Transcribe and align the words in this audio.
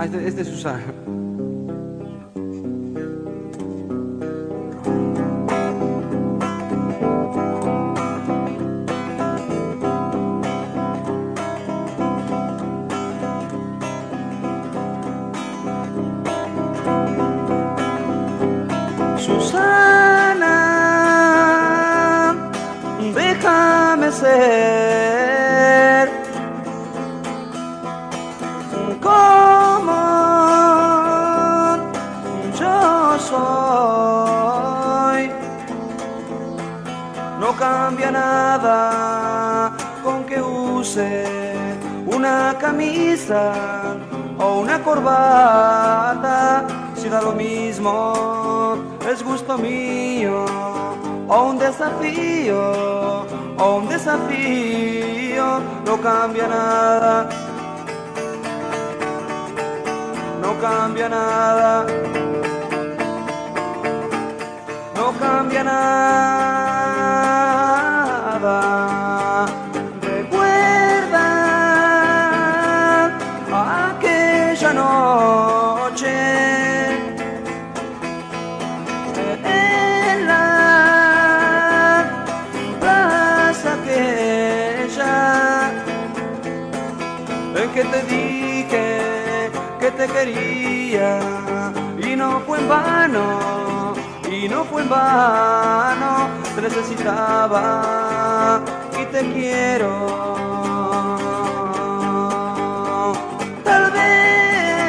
Ah, 0.00 0.04
este, 0.04 0.28
este 0.28 0.42
es 0.42 0.46
Susana. 0.46 1.57
corbata, 44.88 46.64
si 46.94 47.08
da 47.08 47.20
lo 47.20 47.32
mismo, 47.32 47.94
es 49.10 49.22
gusto 49.22 49.58
mío, 49.58 50.46
o 51.28 51.36
un 51.50 51.58
desafío, 51.58 52.62
o 53.58 53.66
un 53.80 53.88
desafío, 53.88 55.46
no 55.84 55.94
cambia 56.00 56.46
nada, 56.48 57.28
no 60.42 60.50
cambia 60.66 61.08
nada, 61.08 61.86
no 64.96 65.06
cambia 65.20 65.64
nada. 65.64 66.37
y 91.98 92.16
no 92.16 92.40
fue 92.46 92.58
en 92.58 92.68
vano, 92.68 93.94
y 94.30 94.48
no 94.48 94.64
fue 94.64 94.82
en 94.82 94.88
vano, 94.88 96.28
te 96.54 96.62
necesitaba 96.62 98.60
y 99.00 99.04
te 99.06 99.20
quiero. 99.32 99.90
Tal 103.64 103.90
vez 103.92 104.88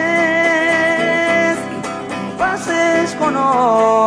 pases 2.37 3.15
con 3.15 3.35
hoy. 3.37 3.98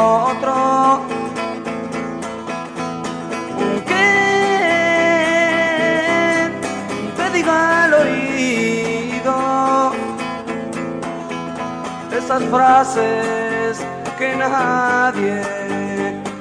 esas 12.33 12.49
frases 12.49 13.85
que 14.19 14.35
nadie 14.37 15.43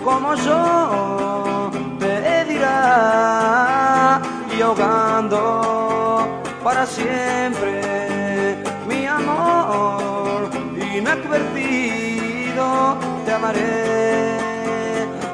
como 0.03 0.33
yo 0.35 1.71
te 1.99 2.45
dirá. 2.45 4.21
Y 4.57 4.61
ahogando 4.61 6.25
para 6.63 6.85
siempre 6.85 8.55
mi 8.87 9.05
amor 9.05 10.49
inadvertido 10.95 12.95
te 13.25 13.33
amaré 13.33 14.37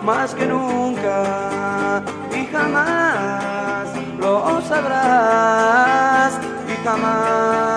más 0.04 0.34
que 0.34 0.48
nunca 0.48 2.02
y 2.34 2.48
jamás 2.48 3.90
lo 4.20 4.60
sabrás 4.62 6.40
y 6.68 6.84
jamás 6.84 7.77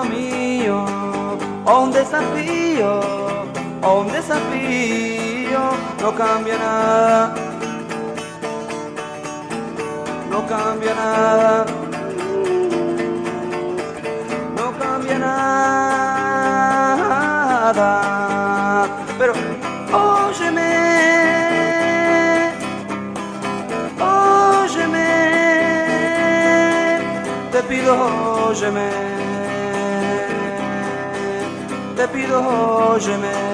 Mío, 0.05 0.85
o 1.65 1.79
un 1.83 1.91
desafío, 1.91 2.99
o 3.81 3.99
un 4.01 4.07
desafío, 4.11 5.61
no 6.01 6.15
cambia 6.15 6.57
nada, 6.57 7.33
no 10.29 10.45
cambia 10.47 10.93
nada, 10.95 11.65
no 14.57 14.71
cambia 14.79 15.19
nada, 15.19 15.69
pero. 19.17 19.33
Óyeme, 19.91 20.71
te 27.51 27.63
pido 27.63 27.95
óyeme, 28.47 28.87
te 31.99 32.07
pido 32.07 32.39
óyeme, 32.39 33.48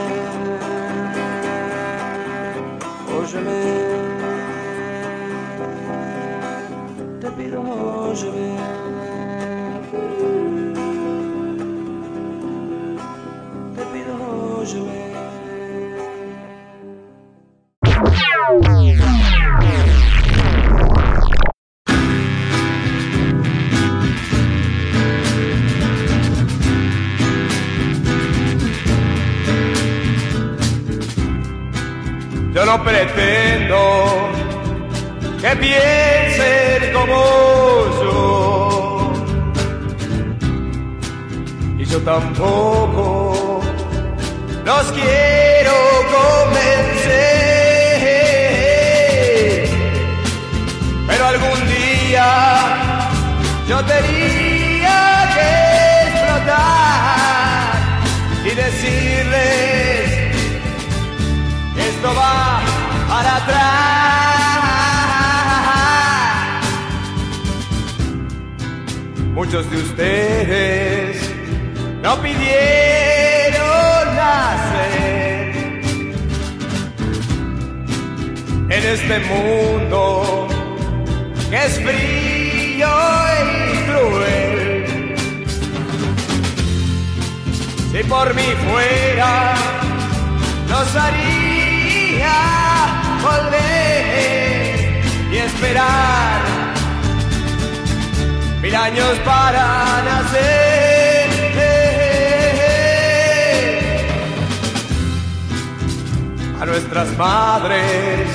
nuestras 106.95 107.17
madres 107.17 108.29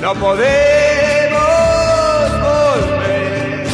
no 0.00 0.14
podemos 0.14 1.40
volver. 2.46 3.66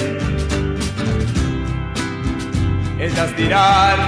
Ellas 2.98 3.36
dirán, 3.36 3.98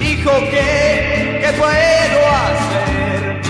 hijo, 0.00 0.30
¿qué, 0.50 1.40
qué 1.42 1.52
puedo 1.58 2.26
hacer? 2.40 3.42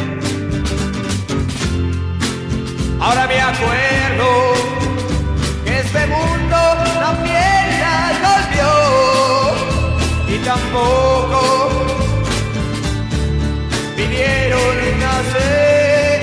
Ahora 3.01 3.29
me 3.29 3.41
acuerdo 3.41 4.55
que 5.65 5.79
este 5.79 6.07
mundo 6.09 6.57
también 6.99 7.81
las 7.81 8.21
golpeó 8.27 8.75
y 10.29 10.39
tampoco 10.45 12.04
vinieron 14.15 14.77
a 14.79 14.91
nacer. 15.03 16.21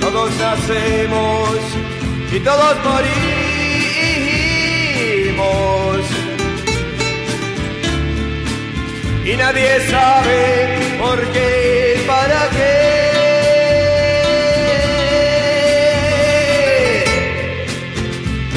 Todos 0.00 0.30
nacemos 0.36 1.50
y 2.32 2.40
todos 2.40 2.76
morimos. 2.84 3.14
Y 9.24 9.36
nadie 9.36 9.80
sabe 9.90 10.78
por 10.98 11.18
qué, 11.32 12.04
para 12.06 12.50
qué. 12.50 12.94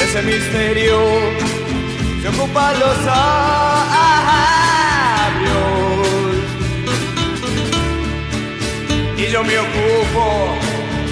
Ese 0.04 0.22
misterio 0.24 0.98
se 2.22 2.28
ocupan 2.30 2.80
los 2.80 2.98
Siempre 3.06 3.77
yo 9.38 9.44
me 9.44 9.60
ocupo 9.60 10.26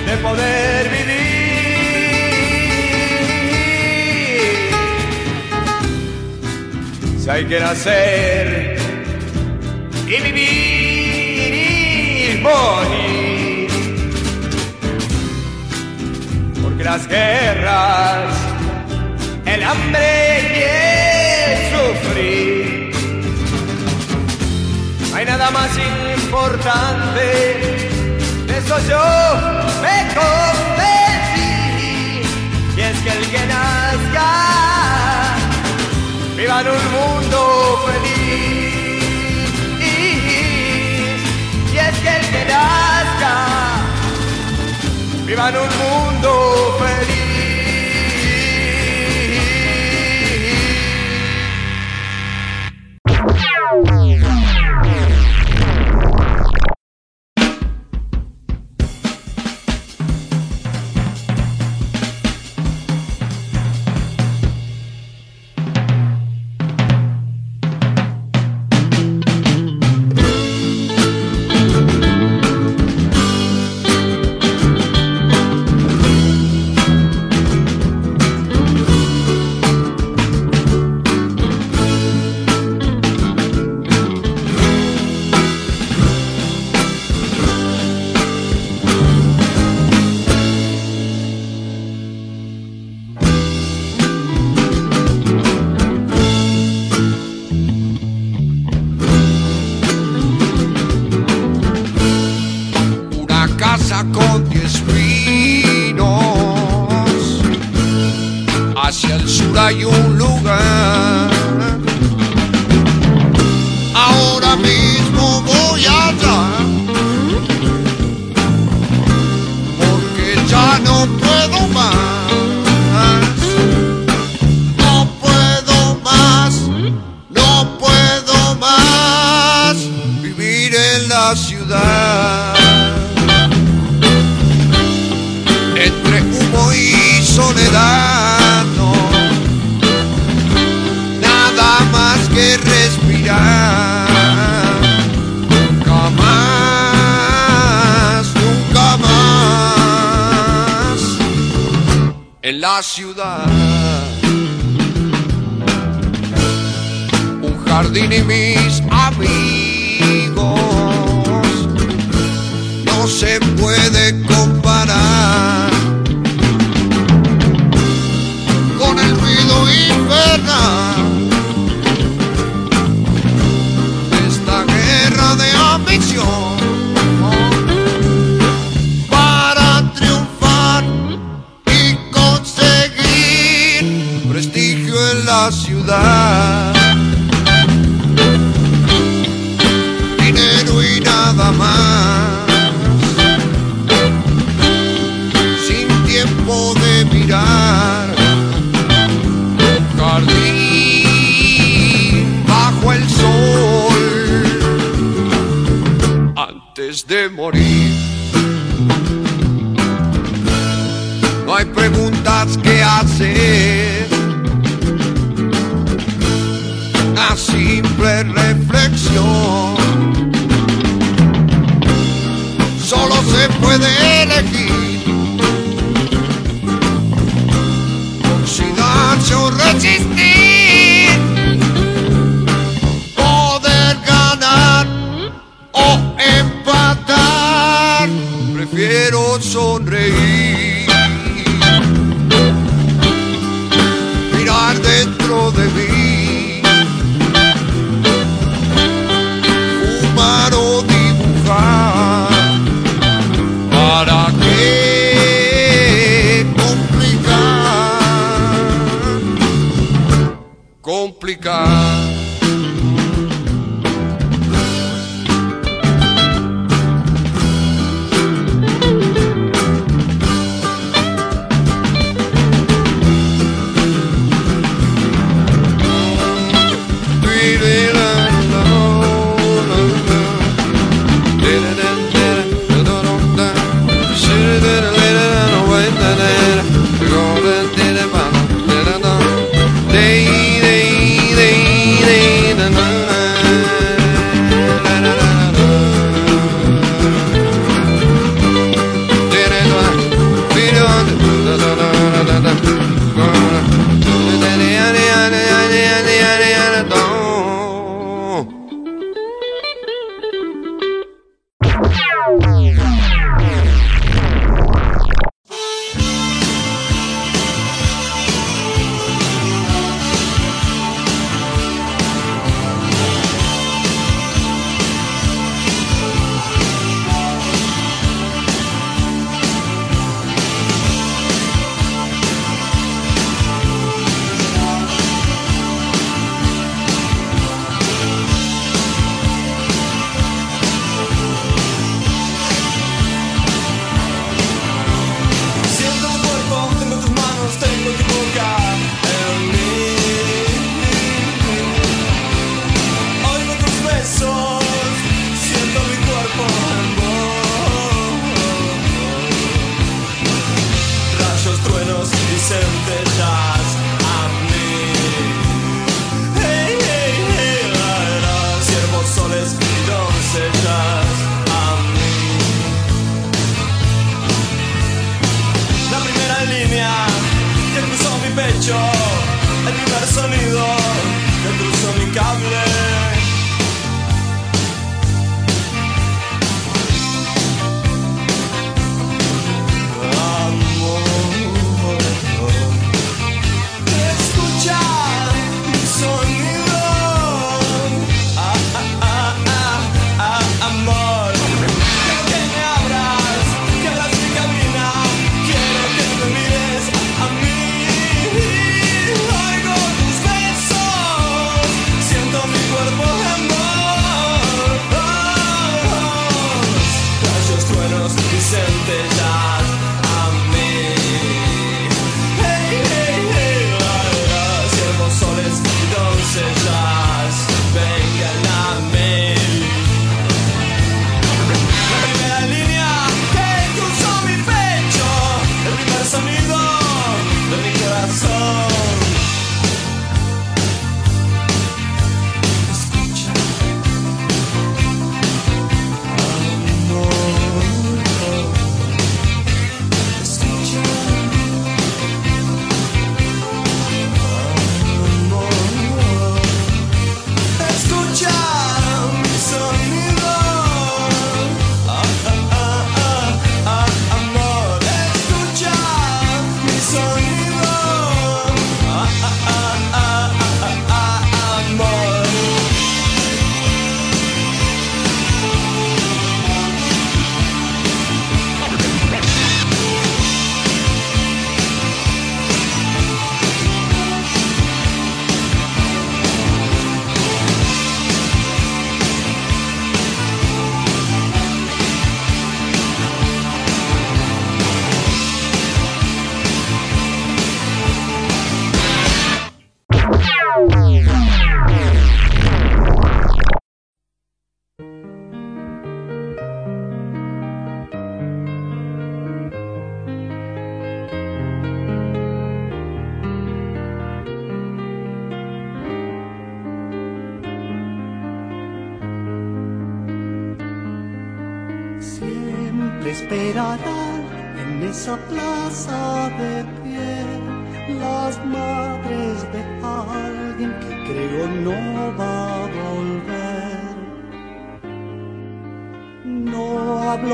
de 0.08 0.18
poder 0.18 0.90
vivir. 0.90 1.16
Si 7.20 7.30
hay 7.30 7.46
que 7.46 7.60
nacer 7.60 8.78
y 10.08 10.22
vivir, 10.28 11.62
morir. 12.42 13.68
Porque 16.64 16.84
las 16.84 17.08
guerras, 17.08 18.34
el 19.46 19.64
hambre 19.64 20.10
y 20.56 20.62
el 21.52 21.58
sufrir, 21.74 22.92
no 25.12 25.16
hay 25.16 25.26
nada 25.26 25.52
más 25.52 25.70
importante 26.18 27.95
eso 28.66 28.80
yo 28.90 29.06
me 29.82 29.98
convencí. 30.16 31.54
Y 32.76 32.82
es 32.82 32.98
que 33.02 33.10
el 33.10 33.30
que 33.30 33.46
nazca 33.46 34.30
viva 36.36 36.62
en 36.62 36.68
un 36.70 36.92
mundo 36.98 37.40
feliz. 37.86 38.84
Y 41.74 41.78
es 41.78 41.96
que 42.00 42.10
el 42.18 42.26
que 42.32 42.46
nazca 42.46 43.36
viva 45.26 45.50
en 45.50 45.58
un 45.58 45.70
mundo 45.78 46.32
feliz. 46.80 47.25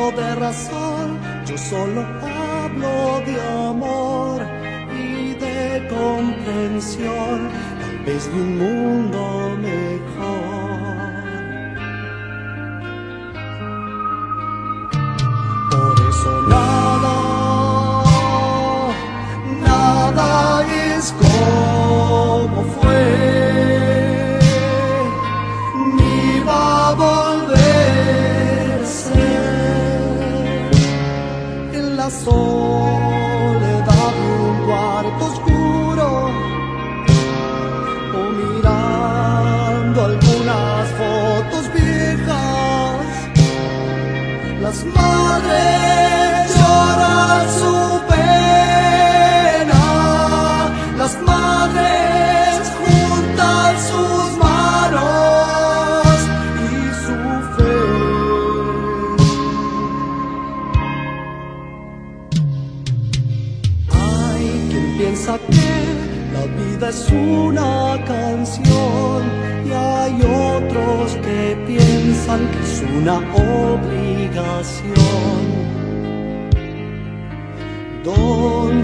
De 0.10 0.36
razón, 0.36 1.20
yo 1.46 1.58
solo 1.58 2.02
hablo 2.02 3.22
de 3.26 3.40
amor 3.70 4.42
y 4.92 5.34
de 5.36 5.88
comprensión, 5.88 7.50
tal 7.80 8.00
vez 8.00 8.26
de 8.34 8.42
un 8.42 8.58
mundo 8.58 9.58
mejor. 9.62 10.51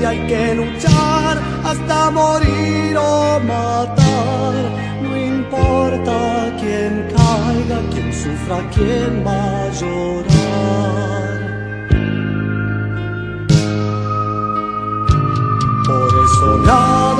Hay 0.07 0.19
que 0.27 0.55
luchar 0.55 1.37
hasta 1.65 2.09
morir 2.11 2.97
o 2.97 3.39
matar, 3.41 4.53
no 5.03 5.17
importa 5.17 6.17
quién 6.59 6.93
caiga, 7.15 7.79
quién 7.91 8.13
sufra, 8.13 8.57
quién 8.73 9.11
va 9.25 9.63
a 9.63 9.69
llorar. 9.79 11.37
Por 15.87 16.09
eso 16.25 16.47
nada, 16.71 17.16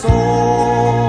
走。 0.00 0.99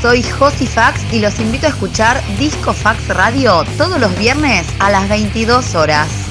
Soy 0.00 0.22
Josi 0.22 0.66
Fax 0.66 1.12
y 1.12 1.20
los 1.20 1.38
invito 1.40 1.66
a 1.66 1.70
escuchar 1.70 2.22
Disco 2.38 2.72
Fax 2.72 3.08
Radio 3.08 3.64
todos 3.76 4.00
los 4.00 4.16
viernes 4.16 4.66
a 4.78 4.90
las 4.90 5.08
22 5.08 5.74
horas. 5.74 6.23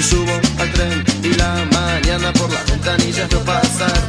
Y, 0.00 0.02
subo 0.02 0.32
al 0.58 0.72
tren 0.72 1.04
y 1.22 1.34
la 1.34 1.52
mañana 1.72 2.32
por 2.32 2.50
las 2.50 2.64
ventanillas 2.70 3.28
veo 3.28 3.44
pasar 3.44 4.00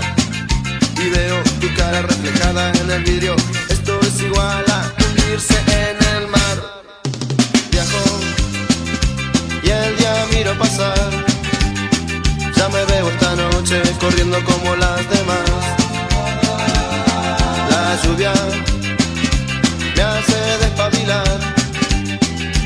y 1.03 1.09
veo 1.09 1.43
tu 1.59 1.73
cara 1.75 2.01
reflejada 2.01 2.71
en 2.81 2.91
el 2.91 3.03
vidrio. 3.03 3.35
Esto 3.69 3.99
es 4.01 4.21
igual 4.21 4.63
a 4.69 4.79
hundirse 4.99 5.57
en 5.81 5.97
el 6.15 6.27
mar. 6.27 6.57
Viajo 7.71 8.03
y 9.63 9.69
el 9.69 9.97
día 9.97 10.13
miro 10.31 10.57
pasar. 10.57 11.09
Ya 12.55 12.69
me 12.69 12.85
veo 12.85 13.09
esta 13.09 13.35
noche 13.35 13.81
corriendo 13.99 14.43
como 14.45 14.75
las 14.75 15.01
demás. 15.09 15.49
La 17.69 17.83
lluvia 18.03 18.33
me 19.95 20.01
hace 20.01 20.39
despabilar. 20.61 21.30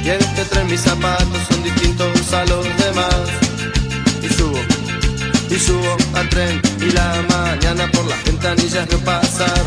Y 0.06 0.10
en 0.10 0.22
este 0.22 0.46
tren 0.46 0.68
mis 0.68 0.82
zapatos 0.82 1.42
son 1.50 1.64
distintos 1.64 2.32
a 2.32 2.46
los 2.46 2.64
demás. 2.78 3.26
Y 4.22 4.32
subo, 4.32 4.62
y 5.50 5.56
subo 5.58 5.98
al 6.14 6.30
tren. 6.30 6.62
Y 6.80 6.92
la 6.92 7.26
mañana 7.28 7.90
por 7.92 8.06
las 8.06 8.24
ventanillas 8.24 8.88
veo 8.88 9.00
pasar. 9.00 9.64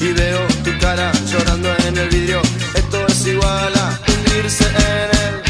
Y 0.00 0.12
veo 0.12 0.40
tu 0.64 0.76
cara 0.80 1.12
llorando 1.30 1.68
en 1.86 1.98
el 1.98 2.08
vidrio. 2.08 2.42
Esto 2.74 3.06
es 3.06 3.26
igual 3.28 3.72
a 3.76 4.00
hundirse 4.08 4.64
en 4.64 5.44
el 5.44 5.47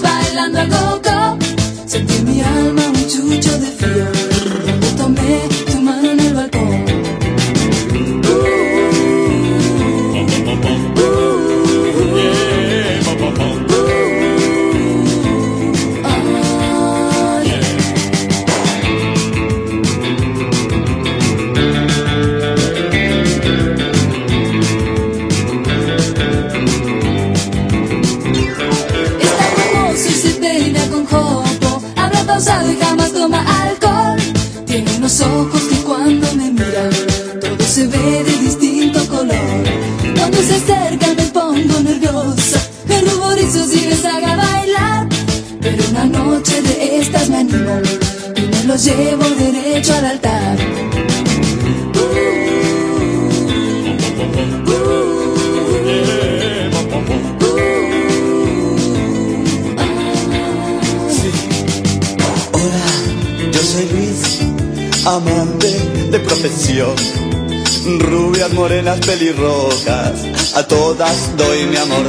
Bailando 0.00 0.60
al 0.60 0.68
go-go. 0.68 1.38
Sentí 1.86 2.22
mi 2.22 2.40
alma 2.40 2.86
un 2.86 3.06
chucho 3.08 3.58
de 3.58 3.66
frío. 3.66 4.11
morenas 68.62 69.00
pelirrojas, 69.00 70.54
a 70.54 70.62
todas 70.62 71.36
doy 71.36 71.66
mi 71.66 71.76
amor. 71.76 72.06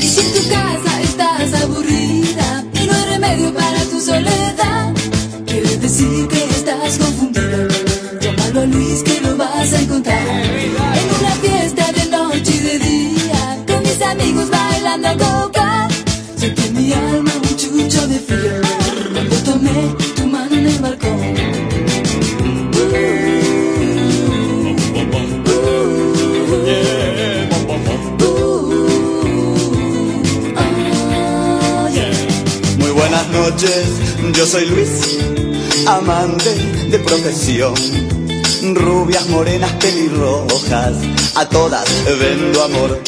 Y 0.00 0.08
si 0.08 0.20
en 0.20 0.32
tu 0.32 0.48
casa 0.48 1.02
estás 1.02 1.62
aburrida 1.62 2.64
y 2.72 2.86
no 2.86 2.92
hay 2.94 3.04
remedio 3.04 3.52
para 3.52 3.80
tu 3.84 4.00
soledad, 4.00 4.94
quiere 5.44 5.76
decir 5.76 6.26
que 6.28 6.42
estás 6.56 6.96
confundida. 6.96 7.68
Llámalo 8.18 8.60
a 8.60 8.64
Luis 8.64 9.02
que 9.02 9.20
lo 9.20 9.36
vas 9.36 9.70
a 9.74 9.80
encontrar. 9.82 10.26
En 11.00 11.06
una 11.20 11.34
fiesta 11.42 11.92
de 11.92 12.04
noche 12.16 12.52
y 12.54 12.60
de 12.60 12.78
día, 12.78 13.64
con 13.66 13.82
mis 13.82 14.00
amigos 14.00 14.48
bailando 14.48 15.08
a 15.08 15.16
coca, 15.18 15.88
sentí 16.34 16.62
en 16.62 16.74
mi 16.76 16.92
alma 16.94 17.32
un 17.42 17.56
chucho 17.58 18.06
de 18.06 18.18
frío. 18.20 18.54
Cuando 19.12 19.36
tomé 19.42 20.07
noches. 33.38 33.86
Yo 34.32 34.46
soy 34.46 34.66
Luis, 34.66 35.18
amante 35.86 36.54
de 36.90 36.98
profesión. 36.98 37.74
Rubias, 38.74 39.28
morenas, 39.28 39.72
pelirrojas, 39.74 40.96
a 41.36 41.48
todas 41.48 41.88
vendo 42.18 42.62
amor. 42.64 43.00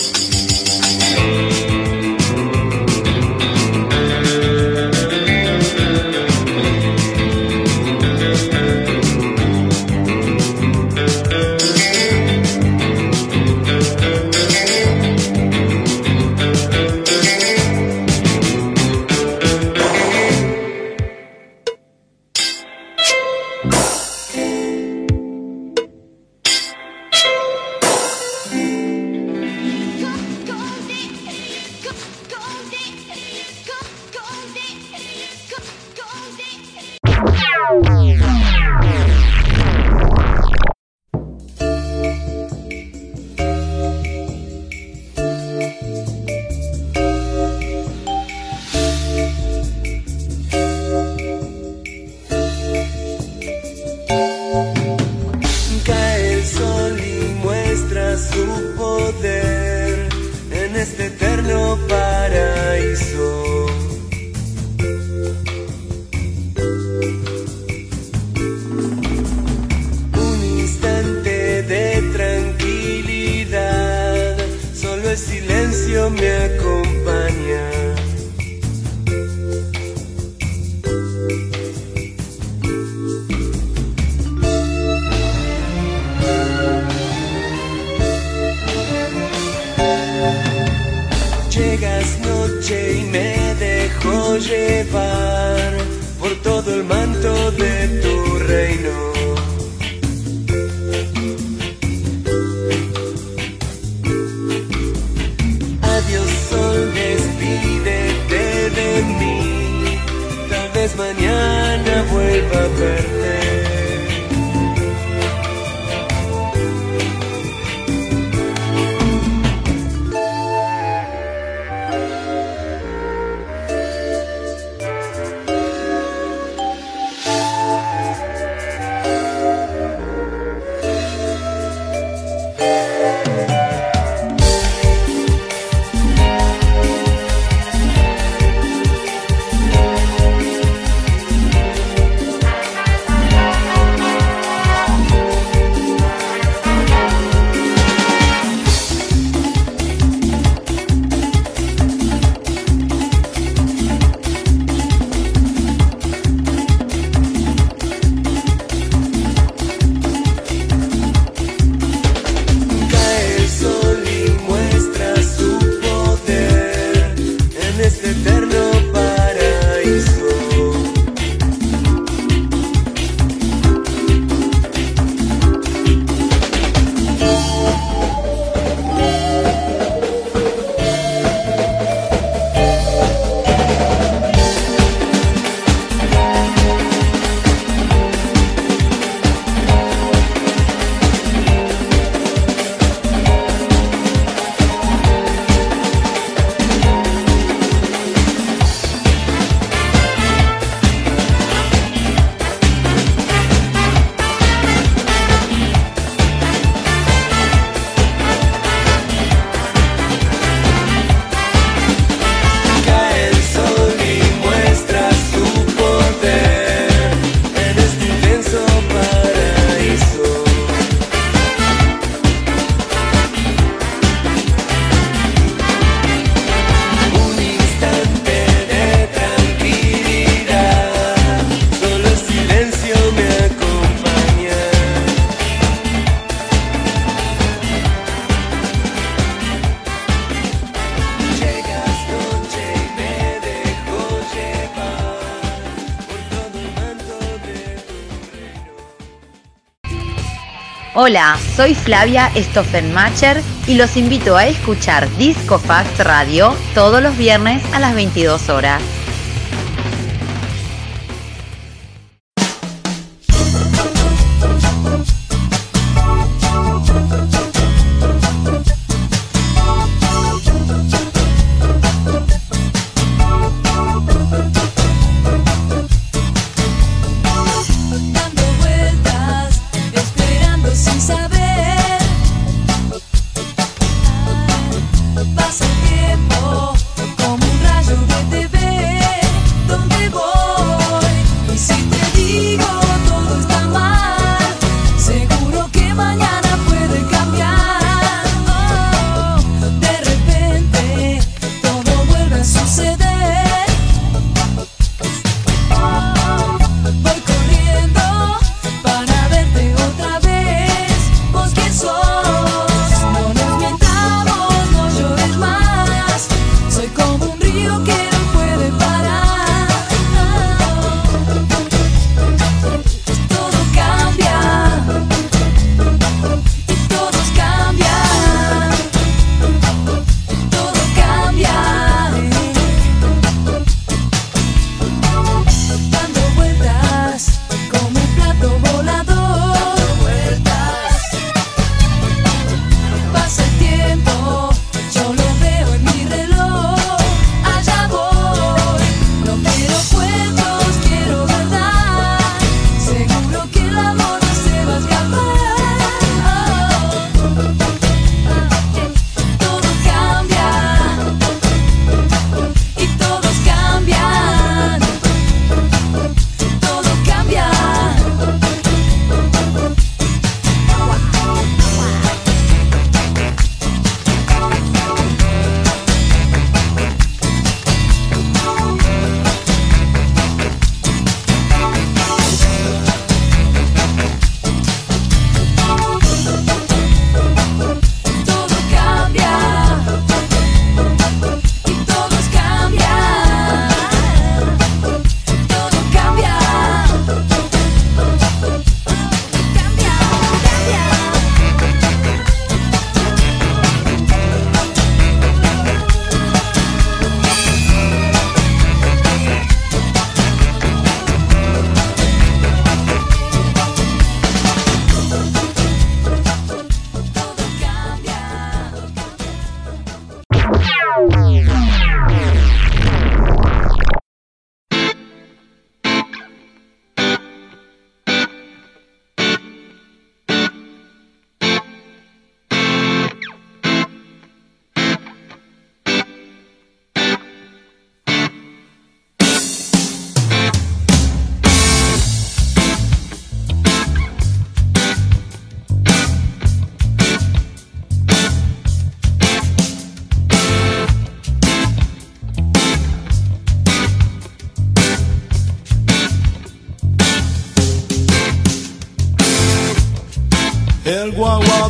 Hola, 250.92 251.38
soy 251.54 251.76
Flavia 251.76 252.32
Stoffenmacher 252.34 253.40
y 253.68 253.76
los 253.76 253.96
invito 253.96 254.36
a 254.36 254.48
escuchar 254.48 255.08
Disco 255.18 255.60
Fax 255.60 255.98
Radio 255.98 256.52
todos 256.74 257.00
los 257.00 257.16
viernes 257.16 257.62
a 257.72 257.78
las 257.78 257.94
22 257.94 258.48
horas. 258.48 258.82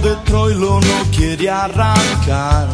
De 0.02 0.16
Troilo 0.24 0.80
no 0.80 1.10
quiere 1.14 1.50
arrancar. 1.50 2.68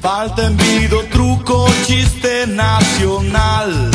Falta 0.00 0.46
envido, 0.46 1.02
truco, 1.10 1.66
chiste 1.86 2.46
nacional. 2.46 3.90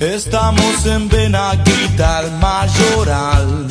Estamos 0.00 0.86
en 0.86 1.08
Benaguita, 1.08 2.20
el 2.20 2.32
mayoral. 2.32 3.66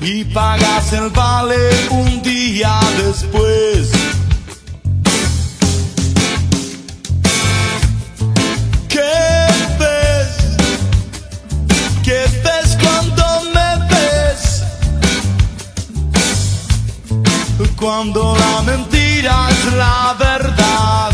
Y 0.00 0.24
pagas 0.24 0.92
el 0.92 1.10
vale 1.10 1.88
un 1.90 2.22
día 2.22 2.78
después. 2.98 3.97
Cuando 18.00 18.36
la 18.36 18.62
mentira 18.62 19.48
es 19.50 19.72
la 19.72 20.14
verdad. 20.16 21.10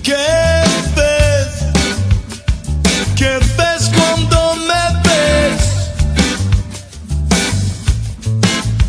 ¿Qué 0.00 0.62
ves? 0.94 1.48
¿Qué 3.16 3.40
ves 3.58 3.90
cuando 3.96 4.54
me 4.68 4.84
ves? 5.08 5.62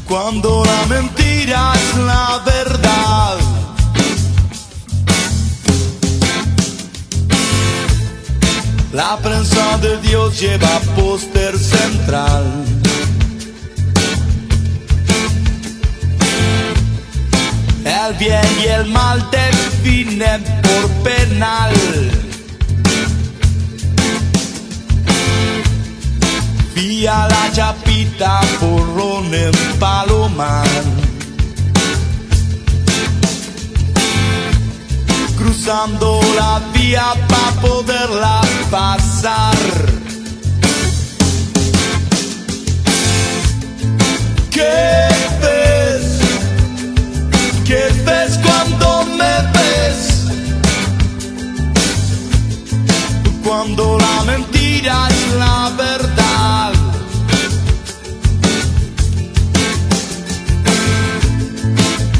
Cuando 0.07 0.63
la 0.65 0.85
mentira 0.85 1.73
es 1.73 1.97
la 1.97 2.43
verdad. 2.45 3.37
La 8.93 9.17
prensa 9.17 9.79
de 9.79 9.97
Dios 10.01 10.39
lleva 10.39 10.79
póster 11.05 11.55
central. 11.59 12.43
El 17.85 18.13
bien 18.17 18.49
y 18.63 18.65
el 18.77 18.85
mal 18.85 19.19
definen 19.29 20.43
por 20.63 20.83
penal. 21.03 21.73
Vía 26.73 27.27
la 27.33 27.51
chapita 27.53 28.41
porrón 28.59 29.31
en 29.31 29.55
Palomar. 29.79 30.83
Cruzando 35.37 36.19
la 36.35 36.61
vía 36.73 37.13
para 37.29 37.51
poderla 37.61 38.41
pasar. 38.71 39.84
¿Qué 44.55 44.61
ves? 45.41 46.05
¿Qué 47.65 47.83
ves 48.05 48.39
cuando 48.41 49.03
me 49.19 49.33
ves? 49.53 49.99
Cuando 53.43 53.97
la 53.99 54.23
mentira 54.23 55.09
es 55.09 55.33
la 55.37 55.71
verdad. 55.77 56.71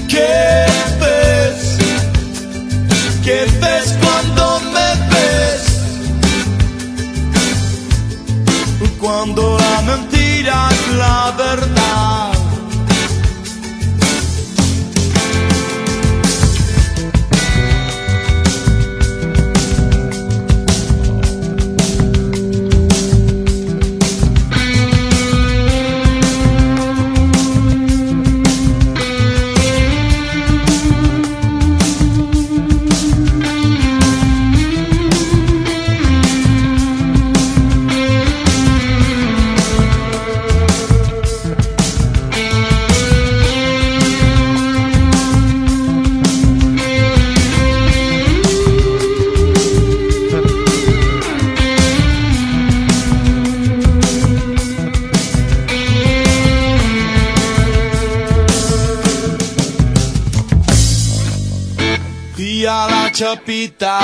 ¿Qué 0.10 0.66
ves? 1.00 1.78
¿Qué 3.24 3.48
ves 3.62 3.96
cuando 4.02 4.60
me 4.74 4.90
ves? 5.14 5.64
Cuando 9.00 9.58
la 9.58 9.82
mentira 9.84 10.68
es 10.70 10.96
la 10.98 11.34
verdad. 11.38 11.75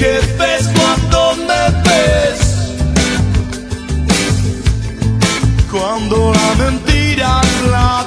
¿Qué 0.00 0.18
ves 0.38 0.66
cuando 0.74 1.36
me 1.46 1.62
ves? 1.84 2.40
Cuando 5.70 6.32
la 6.32 6.54
mentira 6.64 7.42
la 7.70 8.06